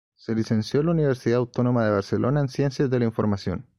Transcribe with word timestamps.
Se 0.15 0.33
licenció 0.33 0.79
en 0.79 0.87
la 0.87 0.93
Universidad 0.93 1.37
Autónoma 1.37 1.85
de 1.85 1.91
Barcelona 1.91 2.41
en 2.41 2.47
Ciencias 2.49 2.89
de 2.89 2.97
la 2.97 3.05
Información. 3.05 3.67